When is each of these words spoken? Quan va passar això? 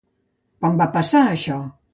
Quan 0.63 0.81
va 0.81 0.89
passar 0.97 1.25
això? 1.35 1.63